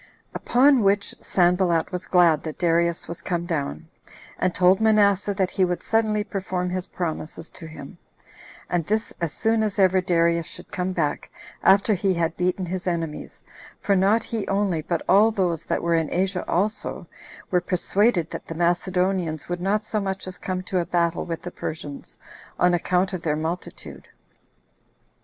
Upon 0.33 0.81
which 0.81 1.13
Sanballat 1.21 1.91
was 1.91 2.07
glad 2.07 2.41
that 2.41 2.57
Darius 2.57 3.07
was 3.07 3.21
come 3.21 3.45
down; 3.45 3.87
and 4.39 4.51
told 4.55 4.81
Manasseh 4.81 5.35
that 5.35 5.51
he 5.51 5.63
would 5.63 5.83
suddenly 5.83 6.23
perform 6.23 6.71
his 6.71 6.87
promises 6.87 7.51
to 7.51 7.67
him, 7.67 7.99
and 8.67 8.83
this 8.83 9.13
as 9.21 9.31
soon 9.31 9.61
as 9.61 9.77
ever 9.77 10.01
Darius 10.01 10.47
should 10.47 10.71
come 10.71 10.91
back, 10.91 11.29
after 11.61 11.93
he 11.93 12.15
had 12.15 12.35
beaten 12.35 12.65
his 12.65 12.87
enemies; 12.87 13.43
for 13.79 13.95
not 13.95 14.23
he 14.23 14.47
only, 14.47 14.81
but 14.81 15.03
all 15.07 15.29
those 15.29 15.65
that 15.65 15.83
were 15.83 15.93
in 15.93 16.11
Asia 16.11 16.43
also, 16.49 17.05
were 17.51 17.61
persuaded 17.61 18.31
that 18.31 18.47
the 18.47 18.55
Macedonians 18.55 19.47
would 19.49 19.61
not 19.61 19.85
so 19.85 20.01
much 20.01 20.25
as 20.25 20.39
come 20.39 20.63
to 20.63 20.79
a 20.79 20.85
battle 20.87 21.25
with 21.25 21.43
the 21.43 21.51
Persians, 21.51 22.17
on 22.57 22.73
account 22.73 23.13
of 23.13 23.21
their 23.21 23.35
multitude. 23.35 24.07